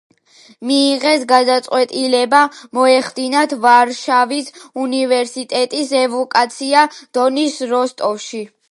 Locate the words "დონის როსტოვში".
7.21-8.47